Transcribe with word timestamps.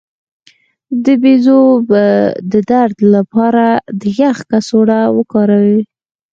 د 1.03 1.05
بیضو 1.23 1.61
د 2.51 2.53
درد 2.71 2.97
لپاره 3.15 3.65
د 3.99 4.01
یخ 4.21 4.37
کڅوړه 4.49 5.01
وکاروئ 5.17 5.79